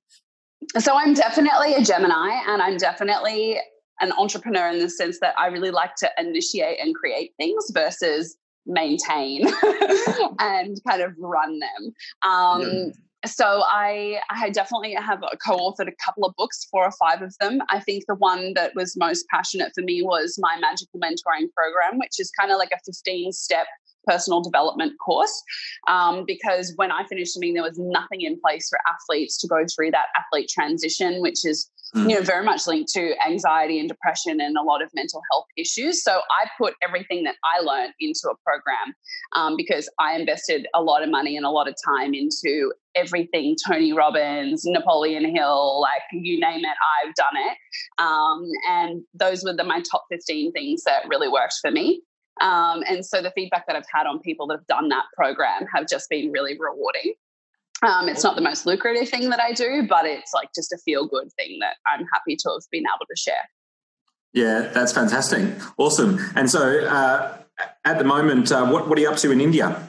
so 0.78 0.96
I'm 0.96 1.14
definitely 1.14 1.74
a 1.74 1.82
Gemini, 1.82 2.40
and 2.46 2.60
I'm 2.60 2.76
definitely 2.76 3.58
an 4.00 4.12
entrepreneur 4.12 4.68
in 4.68 4.78
the 4.78 4.88
sense 4.88 5.18
that 5.20 5.34
I 5.38 5.46
really 5.46 5.70
like 5.70 5.94
to 5.96 6.10
initiate 6.18 6.78
and 6.80 6.94
create 6.94 7.32
things 7.36 7.70
versus 7.72 8.36
maintain 8.66 9.46
and 10.38 10.78
kind 10.86 11.02
of 11.02 11.14
run 11.18 11.58
them. 11.58 11.94
Um, 12.22 12.62
yeah. 12.62 12.84
So 13.26 13.62
I, 13.66 14.20
I 14.30 14.50
definitely 14.50 14.94
have 14.94 15.20
co-authored 15.44 15.88
a 15.88 16.04
couple 16.04 16.24
of 16.24 16.34
books, 16.36 16.66
four 16.70 16.84
or 16.84 16.92
five 16.92 17.20
of 17.20 17.34
them. 17.40 17.60
I 17.68 17.80
think 17.80 18.04
the 18.06 18.14
one 18.14 18.54
that 18.54 18.74
was 18.76 18.96
most 18.96 19.26
passionate 19.28 19.72
for 19.74 19.82
me 19.82 20.02
was 20.02 20.38
my 20.40 20.56
magical 20.60 21.00
mentoring 21.00 21.52
program, 21.56 21.98
which 21.98 22.20
is 22.20 22.30
kind 22.38 22.52
of 22.52 22.58
like 22.58 22.70
a 22.72 22.78
15 22.86 23.32
step 23.32 23.66
personal 24.06 24.40
development 24.40 24.92
course 25.04 25.42
um, 25.88 26.24
because 26.26 26.72
when 26.76 26.90
I 26.90 27.04
finished 27.06 27.34
swimming, 27.34 27.54
there 27.54 27.62
was 27.62 27.78
nothing 27.78 28.22
in 28.22 28.40
place 28.40 28.68
for 28.68 28.78
athletes 28.88 29.36
to 29.38 29.48
go 29.48 29.64
through 29.74 29.90
that 29.90 30.06
athlete 30.16 30.48
transition, 30.48 31.20
which 31.20 31.44
is. 31.44 31.70
You 31.94 32.14
know 32.14 32.22
very 32.22 32.44
much 32.44 32.66
linked 32.66 32.90
to 32.92 33.14
anxiety 33.26 33.78
and 33.78 33.88
depression 33.88 34.40
and 34.40 34.56
a 34.56 34.62
lot 34.62 34.82
of 34.82 34.90
mental 34.94 35.22
health 35.32 35.46
issues. 35.56 36.02
So 36.02 36.20
I 36.30 36.48
put 36.58 36.74
everything 36.86 37.24
that 37.24 37.36
I 37.44 37.60
learned 37.62 37.94
into 38.00 38.28
a 38.30 38.34
program 38.44 38.94
um, 39.34 39.56
because 39.56 39.88
I 39.98 40.14
invested 40.14 40.66
a 40.74 40.82
lot 40.82 41.02
of 41.02 41.10
money 41.10 41.36
and 41.36 41.46
a 41.46 41.50
lot 41.50 41.68
of 41.68 41.74
time 41.84 42.14
into 42.14 42.72
everything 42.94 43.56
Tony 43.66 43.92
Robbins, 43.92 44.64
Napoleon 44.64 45.34
Hill, 45.34 45.80
like 45.80 46.02
you 46.12 46.40
name 46.40 46.60
it, 46.60 46.76
I've 47.06 47.14
done 47.14 47.26
it. 47.34 47.56
Um, 47.98 48.48
and 48.68 49.02
those 49.14 49.44
were 49.44 49.54
the, 49.54 49.64
my 49.64 49.82
top 49.90 50.04
15 50.10 50.52
things 50.52 50.82
that 50.84 51.04
really 51.08 51.28
worked 51.28 51.54
for 51.60 51.70
me. 51.70 52.02
Um, 52.40 52.82
and 52.88 53.04
so 53.04 53.20
the 53.22 53.32
feedback 53.32 53.66
that 53.66 53.76
I've 53.76 53.86
had 53.92 54.06
on 54.06 54.20
people 54.20 54.46
that 54.48 54.58
have 54.58 54.66
done 54.66 54.88
that 54.88 55.04
program 55.16 55.66
have 55.74 55.88
just 55.88 56.08
been 56.08 56.30
really 56.30 56.56
rewarding. 56.58 57.14
Um, 57.86 58.08
it's 58.08 58.24
not 58.24 58.34
the 58.34 58.42
most 58.42 58.66
lucrative 58.66 59.08
thing 59.08 59.30
that 59.30 59.40
I 59.40 59.52
do, 59.52 59.86
but 59.88 60.04
it's 60.04 60.32
like 60.34 60.48
just 60.54 60.72
a 60.72 60.78
feel 60.78 61.06
good 61.06 61.32
thing 61.34 61.58
that 61.60 61.76
I'm 61.86 62.04
happy 62.12 62.36
to 62.36 62.50
have 62.50 62.62
been 62.70 62.82
able 62.82 63.06
to 63.08 63.16
share. 63.16 63.48
Yeah, 64.32 64.70
that's 64.72 64.92
fantastic. 64.92 65.54
Awesome. 65.78 66.18
And 66.34 66.50
so 66.50 66.84
uh, 66.84 67.38
at 67.84 67.98
the 67.98 68.04
moment, 68.04 68.50
uh, 68.52 68.66
what, 68.66 68.88
what 68.88 68.98
are 68.98 69.00
you 69.00 69.10
up 69.10 69.16
to 69.18 69.30
in 69.30 69.40
India? 69.40 69.88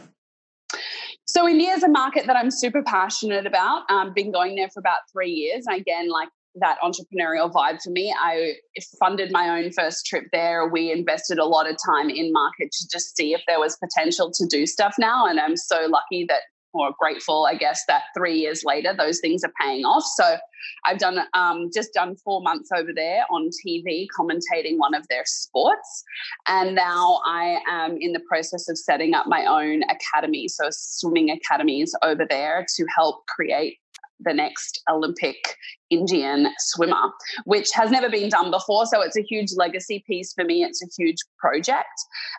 So 1.25 1.47
India 1.47 1.71
is 1.73 1.83
a 1.83 1.89
market 1.89 2.25
that 2.27 2.35
I'm 2.35 2.49
super 2.49 2.81
passionate 2.83 3.45
about. 3.45 3.83
I've 3.89 4.07
um, 4.07 4.13
been 4.13 4.31
going 4.31 4.55
there 4.55 4.69
for 4.69 4.79
about 4.79 4.99
three 5.11 5.31
years. 5.31 5.65
And 5.67 5.79
again, 5.79 6.09
like 6.09 6.29
that 6.55 6.77
entrepreneurial 6.83 7.51
vibe 7.51 7.81
for 7.83 7.91
me. 7.91 8.13
I 8.17 8.55
funded 8.99 9.31
my 9.31 9.49
own 9.49 9.71
first 9.71 10.05
trip 10.05 10.25
there. 10.31 10.67
We 10.67 10.91
invested 10.91 11.37
a 11.37 11.45
lot 11.45 11.69
of 11.69 11.77
time 11.85 12.09
in 12.09 12.31
market 12.31 12.71
to 12.71 12.87
just 12.91 13.15
see 13.15 13.33
if 13.33 13.41
there 13.47 13.59
was 13.59 13.77
potential 13.77 14.31
to 14.33 14.45
do 14.47 14.65
stuff 14.65 14.95
now. 14.97 15.27
And 15.27 15.39
I'm 15.39 15.55
so 15.55 15.87
lucky 15.87 16.25
that 16.27 16.41
or 16.73 16.91
grateful, 16.99 17.47
I 17.49 17.55
guess, 17.55 17.83
that 17.87 18.03
three 18.15 18.37
years 18.37 18.63
later, 18.63 18.93
those 18.97 19.19
things 19.19 19.43
are 19.43 19.51
paying 19.59 19.85
off. 19.85 20.03
So 20.03 20.37
I've 20.85 20.99
done 20.99 21.19
um, 21.33 21.69
just 21.73 21.93
done 21.93 22.15
four 22.17 22.41
months 22.41 22.69
over 22.75 22.91
there 22.93 23.23
on 23.31 23.49
TV, 23.65 24.07
commentating 24.17 24.77
one 24.77 24.93
of 24.93 25.07
their 25.07 25.23
sports. 25.25 26.03
And 26.47 26.75
now 26.75 27.21
I 27.25 27.59
am 27.67 27.97
in 27.99 28.13
the 28.13 28.21
process 28.27 28.69
of 28.69 28.77
setting 28.77 29.13
up 29.13 29.27
my 29.27 29.45
own 29.45 29.83
academy, 29.83 30.47
so 30.47 30.65
swimming 30.69 31.29
academies 31.29 31.95
over 32.03 32.25
there 32.29 32.65
to 32.75 32.85
help 32.95 33.25
create 33.27 33.77
the 34.19 34.33
next 34.33 34.81
Olympic 34.89 35.55
Indian 35.89 36.47
swimmer, 36.59 37.11
which 37.45 37.71
has 37.73 37.89
never 37.89 38.09
been 38.09 38.29
done 38.29 38.51
before. 38.51 38.85
So 38.85 39.01
it's 39.01 39.17
a 39.17 39.21
huge 39.21 39.49
legacy 39.55 40.03
piece 40.05 40.33
for 40.33 40.43
me. 40.43 40.63
It's 40.63 40.83
a 40.83 40.87
huge 40.97 41.17
project. 41.37 41.87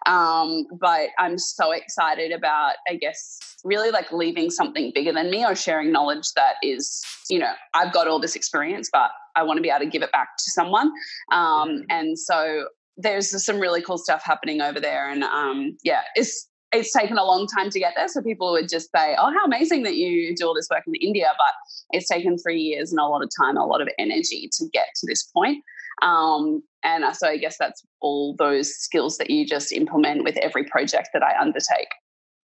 Um, 0.07 0.67
but 0.79 1.11
I'm 1.19 1.39
so 1.39 1.73
excited 1.73 2.33
about, 2.33 2.75
I 2.89 2.97
guess, 2.97 3.39
really 3.65 3.91
like 3.91 4.13
leaving 4.13 4.51
something 4.51 4.93
bigger 4.95 5.13
than 5.13 5.31
me 5.31 5.45
or 5.45 5.55
sharing 5.55 5.93
knowledge 5.93 6.29
that 6.37 6.55
is, 6.63 7.03
you 7.29 7.39
know, 7.39 7.53
I've 7.75 7.93
got 7.93 8.09
all 8.09 8.21
this 8.21 8.37
experience, 8.37 8.89
but 8.93 9.11
I 9.37 9.43
want 9.43 9.59
to 9.59 9.63
be 9.63 9.71
able 9.71 9.81
to 9.81 9.91
give 9.91 10.03
it 10.03 10.13
back 10.13 10.29
to 10.39 10.51
someone. 10.51 10.93
Um, 11.33 11.85
and 11.89 12.19
so 12.19 12.69
there's 12.97 13.45
some 13.45 13.59
really 13.59 13.83
cool 13.83 13.99
stuff 13.99 14.23
happening 14.25 14.61
over 14.61 14.81
there. 14.81 15.09
And 15.09 15.25
um, 15.25 15.77
yeah, 15.83 16.03
it's 16.15 16.50
it's 16.73 16.93
taken 16.93 17.19
a 17.19 17.25
long 17.25 17.47
time 17.47 17.71
to 17.71 17.79
get 17.79 17.95
there. 17.97 18.09
So 18.09 18.23
people 18.23 18.53
would 18.53 18.69
just 18.69 18.91
say, 18.95 19.17
"Oh, 19.19 19.33
how 19.33 19.45
amazing 19.45 19.83
that 19.85 19.97
you 19.97 20.35
do 20.37 20.47
all 20.47 20.55
this 20.55 20.69
work 20.71 20.85
in 20.87 20.95
India!" 20.97 21.27
But 21.37 21.55
it's 21.91 22.09
taken 22.09 22.39
three 22.39 22.61
years 22.61 22.93
and 22.93 23.01
a 23.01 23.05
lot 23.05 23.23
of 23.23 23.31
time, 23.41 23.57
a 23.57 23.67
lot 23.67 23.81
of 23.81 23.89
energy 23.99 24.49
to 24.59 24.67
get 24.73 24.87
to 24.97 25.07
this 25.07 25.25
point. 25.25 25.63
Um, 26.03 26.63
and 26.83 27.05
so 27.15 27.29
I 27.29 27.37
guess 27.37 27.57
that's 27.59 27.85
all 28.01 28.35
those 28.39 28.75
skills 28.75 29.19
that 29.19 29.31
you 29.31 29.47
just 29.47 29.73
implement 29.73 30.25
with 30.25 30.37
every 30.39 30.65
project 30.65 31.11
that 31.13 31.23
I 31.23 31.39
undertake. 31.39 31.89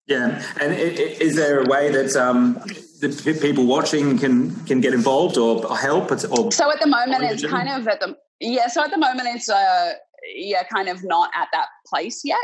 Yeah, 0.08 0.44
and 0.60 0.74
is 0.74 1.36
there 1.36 1.62
a 1.62 1.66
way 1.66 1.92
that 1.92 2.16
um, 2.16 2.56
the 3.00 3.38
people 3.42 3.66
watching 3.66 4.18
can 4.18 4.54
can 4.66 4.82
get 4.82 4.94
involved 4.94 5.38
or 5.38 5.78
help? 5.78 6.12
Or 6.12 6.52
so 6.52 6.72
at 6.72 6.80
the 6.82 6.88
moment, 6.88 7.24
it's 7.24 7.46
kind 7.46 7.70
of 7.70 7.88
at 7.88 8.00
the 8.00 8.18
yeah. 8.40 8.68
So 8.68 8.84
at 8.84 8.92
the 8.92 8.98
moment, 8.98 9.28
it's 9.34 9.50
uh 9.50 9.94
yeah, 10.36 10.64
kind 10.64 10.90
of 10.90 11.04
not 11.04 11.30
at 11.36 11.48
that 11.54 11.68
place 11.88 12.22
yet. 12.24 12.38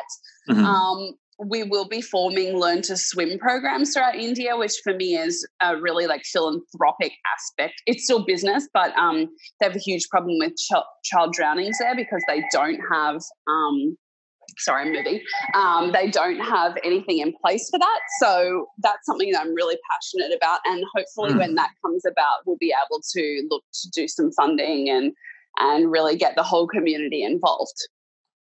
Mm-hmm. 0.49 0.63
Um, 0.63 1.13
we 1.39 1.63
will 1.63 1.87
be 1.87 2.01
forming 2.01 2.57
learn 2.57 2.81
to 2.83 2.97
swim 2.97 3.37
programs 3.37 3.93
throughout 3.93 4.15
India, 4.15 4.57
which 4.57 4.73
for 4.83 4.93
me 4.93 5.15
is 5.15 5.47
a 5.61 5.77
really 5.77 6.07
like 6.07 6.23
philanthropic 6.25 7.13
aspect. 7.35 7.75
It's 7.85 8.05
still 8.05 8.25
business, 8.25 8.67
but 8.73 8.95
um, 8.97 9.29
they 9.59 9.67
have 9.67 9.75
a 9.75 9.79
huge 9.79 10.07
problem 10.09 10.37
with 10.39 10.53
ch- 10.55 10.73
child 11.03 11.33
drownings 11.33 11.77
there 11.79 11.95
because 11.95 12.23
they 12.27 12.43
don't 12.51 12.79
have. 12.91 13.21
Um, 13.47 13.97
sorry, 14.57 14.83
I'm 14.83 14.93
moving. 14.93 15.21
Um, 15.53 15.91
they 15.91 16.09
don't 16.09 16.39
have 16.39 16.75
anything 16.83 17.19
in 17.19 17.33
place 17.43 17.69
for 17.69 17.77
that. 17.77 17.99
So 18.19 18.67
that's 18.79 19.05
something 19.05 19.31
that 19.31 19.41
I'm 19.41 19.53
really 19.53 19.77
passionate 19.91 20.35
about. 20.35 20.61
And 20.65 20.83
hopefully, 20.95 21.33
mm. 21.33 21.39
when 21.39 21.55
that 21.55 21.69
comes 21.85 22.03
about, 22.05 22.45
we'll 22.45 22.57
be 22.59 22.73
able 22.73 23.01
to 23.13 23.47
look 23.51 23.63
to 23.73 23.89
do 23.93 24.07
some 24.07 24.31
funding 24.31 24.89
and 24.89 25.13
and 25.59 25.91
really 25.91 26.15
get 26.15 26.35
the 26.35 26.43
whole 26.43 26.67
community 26.67 27.23
involved. 27.23 27.75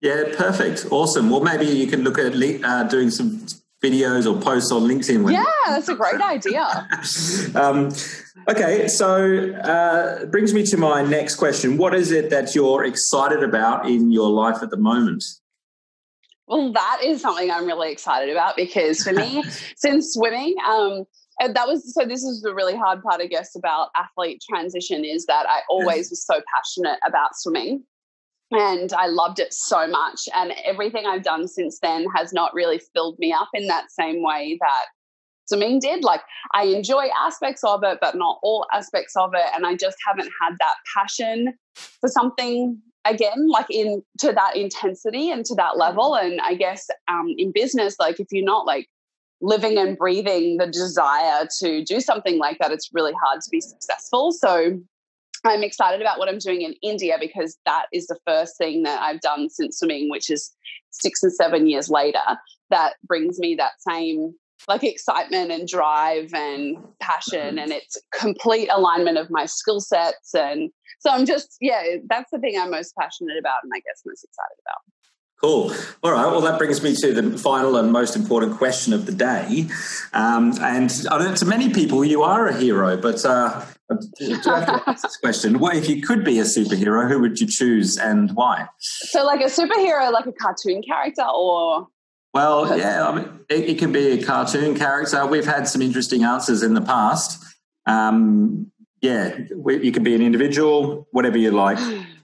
Yeah, 0.07 0.23
perfect. 0.37 0.87
Awesome. 0.93 1.31
Well, 1.31 1.41
maybe 1.41 1.67
you 1.67 1.89
can 1.89 2.03
look 2.03 2.17
at 2.17 2.33
uh, 2.33 2.85
doing 2.85 3.11
some 3.11 3.45
videos 3.83 4.25
or 4.25 4.41
posts 4.41 4.71
on 4.71 4.83
LinkedIn. 4.83 5.33
yeah, 5.33 5.45
that's 5.67 5.89
a 5.89 5.97
great 5.97 6.21
idea. 6.21 6.63
um, 7.57 7.91
okay, 8.49 8.87
so 8.87 9.51
uh, 9.53 10.27
brings 10.27 10.55
me 10.55 10.63
to 10.67 10.77
my 10.77 11.03
next 11.03 11.35
question. 11.35 11.77
What 11.77 11.93
is 11.93 12.13
it 12.13 12.31
that 12.31 12.55
you're 12.55 12.85
excited 12.85 13.43
about 13.43 13.89
in 13.89 14.13
your 14.13 14.31
life 14.31 14.63
at 14.63 14.71
the 14.71 14.77
moment? 14.77 15.25
Well, 16.47 16.73
that 16.73 17.01
is 17.03 17.21
something 17.21 17.51
I'm 17.51 17.67
really 17.67 17.91
excited 17.91 18.31
about 18.31 18.55
because 18.55 19.03
for 19.03 19.13
me, 19.13 19.43
since 19.77 20.15
swimming, 20.15 20.55
um, 20.69 21.03
and 21.41 21.57
that 21.57 21.67
was 21.67 21.93
so 21.93 22.07
this 22.07 22.23
is 22.23 22.43
the 22.43 22.55
really 22.55 22.77
hard 22.77 23.03
part, 23.03 23.21
I 23.21 23.27
guess, 23.27 23.57
about 23.57 23.89
athlete 23.97 24.41
transition 24.49 25.05
is 25.05 25.27
that 25.27 25.47
I 25.49 25.63
always 25.69 26.11
was 26.11 26.25
so 26.25 26.41
passionate 26.55 27.01
about 27.05 27.31
swimming 27.35 27.83
and 28.50 28.93
I 28.93 29.07
loved 29.07 29.38
it 29.38 29.53
so 29.53 29.87
much. 29.87 30.29
And 30.35 30.53
everything 30.65 31.07
I've 31.07 31.23
done 31.25 31.49
since 31.49 31.79
then 31.81 32.07
has 32.15 32.33
not 32.33 32.55
really 32.55 32.81
filled 32.95 33.19
me 33.19 33.33
up 33.33 33.49
in 33.55 33.67
that 33.67 33.91
same 33.91 34.23
way 34.23 34.59
that 34.61 34.85
swimming 35.47 35.81
did. 35.81 36.05
Like 36.05 36.23
I 36.55 36.65
enjoy 36.65 37.09
aspects 37.19 37.65
of 37.65 37.83
it, 37.83 37.99
but 38.00 38.15
not 38.15 38.38
all 38.43 38.67
aspects 38.73 39.15
of 39.17 39.33
it. 39.35 39.47
And 39.55 39.67
I 39.67 39.75
just 39.75 39.97
haven't 40.07 40.31
had 40.41 40.55
that 40.59 40.75
passion 40.95 41.55
for 41.75 42.09
something 42.09 42.81
again, 43.05 43.49
like 43.49 43.67
in 43.71 44.03
to 44.21 44.33
that 44.33 44.57
intensity 44.57 45.31
and 45.31 45.45
to 45.47 45.55
that 45.57 45.76
level. 45.76 46.15
And 46.15 46.41
I 46.41 46.55
guess 46.55 46.87
um, 47.09 47.35
in 47.37 47.53
business, 47.53 47.97
like 47.99 48.21
if 48.21 48.26
you're 48.31 48.45
not 48.45 48.67
like 48.67 48.88
living 49.41 49.79
and 49.79 49.97
breathing 49.97 50.57
the 50.57 50.67
desire 50.67 51.47
to 51.61 51.85
do 51.85 52.00
something 52.00 52.38
like 52.38 52.59
that, 52.59 52.73
it's 52.73 52.91
really 52.93 53.12
hard 53.25 53.41
to 53.41 53.50
be 53.50 53.61
successful. 53.61 54.33
So 54.33 54.81
I'm 55.47 55.62
excited 55.62 56.00
about 56.00 56.19
what 56.19 56.29
I'm 56.29 56.38
doing 56.38 56.62
in 56.62 56.75
India 56.83 57.17
because 57.21 57.57
that 57.67 57.87
is 57.93 58.07
the 58.07 58.19
first 58.26 58.57
thing 58.59 58.83
that 58.83 59.00
I've 59.00 59.21
done 59.21 59.49
since 59.49 59.79
swimming, 59.79 60.11
which 60.11 60.31
is 60.31 60.53
six 60.91 61.23
and 61.23 61.33
seven 61.33 61.67
years 61.67 61.88
later. 61.88 62.19
That 62.71 62.95
brings 63.07 63.38
me 63.38 63.55
that 63.57 63.73
same 63.79 64.35
like 64.69 64.83
excitement 64.83 65.53
and 65.53 65.69
drive 65.69 66.33
and 66.35 66.79
passion, 67.00 67.41
mm-hmm. 67.41 67.59
and 67.59 67.73
it's 67.73 67.97
complete 68.12 68.69
alignment 68.73 69.19
of 69.19 69.31
my 69.31 69.47
skill 69.47 69.81
sets. 69.81 70.35
And 70.35 70.71
so 70.99 71.11
I'm 71.11 71.26
just, 71.26 71.57
yeah, 71.61 71.83
that's 72.09 72.31
the 72.33 72.38
thing 72.38 72.59
I'm 72.59 72.71
most 72.71 72.95
passionate 72.99 73.38
about, 73.38 73.62
and 73.62 73.73
I 73.75 73.79
guess 73.79 74.03
most 74.05 74.25
excited 74.25 74.57
about. 74.67 74.96
Cool. 75.40 75.71
All 76.02 76.12
right. 76.12 76.26
Well, 76.26 76.40
that 76.40 76.59
brings 76.59 76.83
me 76.83 76.95
to 76.97 77.12
the 77.12 77.38
final 77.38 77.76
and 77.76 77.93
most 77.93 78.16
important 78.16 78.57
question 78.57 78.95
of 78.95 79.05
the 79.05 79.12
day. 79.12 79.66
Um, 80.14 80.55
and 80.62 80.90
I 81.11 81.19
know 81.19 81.35
to 81.35 81.45
many 81.45 81.73
people, 81.73 82.05
you 82.05 82.23
are 82.23 82.49
a 82.49 82.57
hero, 82.57 82.97
but 82.97 83.23
uh, 83.25 83.64
I 83.90 83.95
have 83.95 84.43
to 84.43 84.83
ask 84.87 85.02
this 85.02 85.16
question. 85.23 85.59
What 85.59 85.76
if 85.76 85.90
you 85.90 86.00
could 86.00 86.25
be 86.25 86.38
a 86.38 86.45
superhero? 86.45 87.07
Who 87.09 87.21
would 87.21 87.38
you 87.38 87.47
choose 87.47 87.99
and 87.99 88.31
why? 88.33 88.66
So, 88.81 89.25
like 89.25 89.40
a 89.40 89.45
superhero, 89.45 90.11
like 90.11 90.26
a 90.26 90.33
cartoon 90.33 90.83
character, 90.83 91.23
or 91.23 91.87
well, 92.33 92.76
yeah, 92.76 93.07
I 93.07 93.14
mean, 93.14 93.40
it, 93.49 93.71
it, 93.71 93.78
can 93.78 93.93
be 93.93 94.12
a 94.12 94.23
cartoon 94.23 94.76
character. 94.76 95.25
We've 95.26 95.47
had 95.47 95.69
some 95.69 95.83
interesting 95.83 96.25
answers 96.25 96.62
in 96.62 96.75
the 96.75 96.83
past. 96.83 97.43
Um, 97.87 98.73
yeah, 99.00 99.38
we, 99.55 99.83
you 99.85 99.93
can 99.93 100.02
be 100.02 100.14
an 100.14 100.23
individual, 100.23 101.09
whatever 101.12 101.38
you 101.38 101.50
like. 101.50 101.78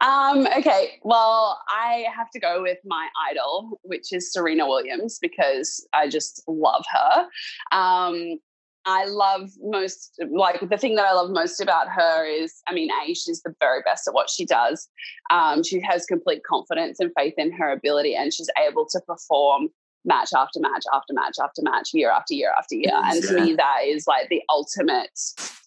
Um, 0.00 0.46
okay, 0.58 0.98
well, 1.02 1.60
I 1.68 2.06
have 2.16 2.30
to 2.30 2.40
go 2.40 2.62
with 2.62 2.78
my 2.84 3.08
idol, 3.30 3.80
which 3.82 4.12
is 4.12 4.32
Serena 4.32 4.66
Williams, 4.66 5.18
because 5.20 5.86
I 5.92 6.08
just 6.08 6.42
love 6.46 6.84
her. 6.90 7.26
Um, 7.72 8.38
I 8.86 9.04
love 9.04 9.50
most, 9.62 10.18
like 10.32 10.60
the 10.68 10.78
thing 10.78 10.94
that 10.94 11.04
I 11.04 11.12
love 11.12 11.30
most 11.30 11.60
about 11.60 11.88
her 11.88 12.24
is, 12.24 12.62
I 12.66 12.72
mean, 12.72 12.88
A, 13.04 13.12
she's 13.12 13.42
the 13.42 13.54
very 13.60 13.82
best 13.84 14.08
at 14.08 14.14
what 14.14 14.30
she 14.30 14.46
does. 14.46 14.88
Um, 15.30 15.62
she 15.62 15.80
has 15.80 16.06
complete 16.06 16.42
confidence 16.48 16.98
and 16.98 17.12
faith 17.16 17.34
in 17.36 17.52
her 17.52 17.70
ability, 17.70 18.14
and 18.16 18.32
she's 18.32 18.48
able 18.66 18.86
to 18.90 19.00
perform 19.06 19.68
match 20.06 20.30
after 20.34 20.60
match 20.60 20.84
after 20.94 21.12
match 21.12 21.36
after 21.42 21.60
match, 21.62 21.90
year 21.92 22.10
after 22.10 22.32
year 22.32 22.52
after 22.58 22.74
year. 22.74 22.94
And 22.94 23.22
to 23.22 23.40
me, 23.40 23.54
that 23.54 23.80
is 23.84 24.06
like 24.06 24.30
the 24.30 24.42
ultimate 24.48 25.10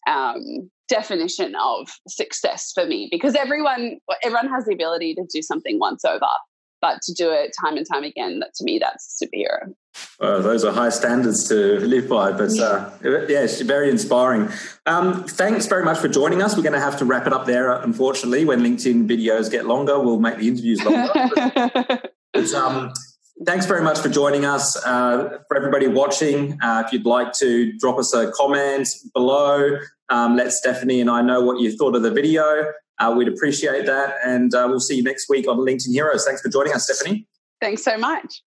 um, 0.08 0.72
definition 0.94 1.56
of 1.56 1.90
success 2.08 2.72
for 2.74 2.86
me 2.86 3.08
because 3.12 3.36
everyone 3.36 3.98
everyone 4.24 4.48
has 4.48 4.66
the 4.66 4.74
ability 4.74 5.16
to 5.16 5.26
do 5.34 5.42
something 5.42 5.80
once 5.80 6.06
over 6.06 6.28
but 6.84 7.02
to 7.02 7.14
do 7.14 7.32
it 7.32 7.54
time 7.64 7.78
and 7.78 7.88
time 7.90 8.04
again, 8.04 8.40
that 8.40 8.54
to 8.56 8.66
me, 8.66 8.78
that's 8.78 9.18
superhero. 9.24 9.74
Well, 10.20 10.42
those 10.42 10.66
are 10.66 10.74
high 10.74 10.90
standards 10.90 11.48
to 11.48 11.80
live 11.80 12.10
by, 12.10 12.34
but 12.34 12.60
uh, 12.60 12.90
yeah, 13.04 13.44
it's 13.44 13.62
very 13.62 13.90
inspiring. 13.90 14.50
Um, 14.86 15.24
thanks 15.24 15.66
very 15.66 15.86
much 15.86 15.98
for 16.00 16.10
joining 16.10 16.42
us. 16.42 16.58
We're 16.58 16.64
going 16.64 16.74
to 16.74 16.82
have 16.82 16.98
to 16.98 17.06
wrap 17.06 17.26
it 17.26 17.32
up 17.32 17.46
there, 17.46 17.72
unfortunately. 17.72 18.44
When 18.44 18.60
LinkedIn 18.60 19.08
videos 19.08 19.50
get 19.50 19.66
longer, 19.66 19.98
we'll 19.98 20.20
make 20.20 20.40
the 20.40 20.48
interviews 20.50 20.84
longer. 20.84 21.14
but, 22.34 22.54
um, 22.54 22.92
thanks 23.46 23.66
very 23.66 23.82
much 23.82 24.00
for 24.00 24.10
joining 24.10 24.46
us. 24.46 24.76
Uh, 24.86 25.40
for 25.48 25.58
everybody 25.58 25.88
watching, 25.88 26.60
uh, 26.62 26.84
if 26.86 26.94
you'd 26.94 27.06
like 27.06 27.34
to 27.34 27.78
drop 27.78 27.98
us 27.98 28.14
a 28.14 28.32
comment 28.32 28.88
below, 29.14 29.78
um, 30.10 30.36
let 30.36 30.52
Stephanie 30.52 31.02
and 31.02 31.10
I 31.10 31.22
know 31.22 31.42
what 31.42 31.60
you 31.60 31.76
thought 31.76 31.96
of 31.96 32.04
the 32.04 32.12
video. 32.12 32.72
Uh, 33.00 33.14
we'd 33.18 33.28
appreciate 33.28 33.86
that. 33.86 34.16
And 34.26 34.54
uh, 34.54 34.66
we'll 34.70 34.80
see 34.80 34.98
you 34.98 35.04
next 35.04 35.30
week 35.30 35.48
on 35.48 35.58
LinkedIn 35.58 35.92
Heroes. 35.92 36.26
Thanks 36.26 36.42
for 36.42 36.50
joining 36.50 36.74
us, 36.74 36.86
Stephanie. 36.86 37.28
Thanks 37.60 37.84
so 37.84 37.98
much. 37.98 38.42